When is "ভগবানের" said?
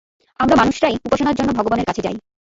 1.57-1.87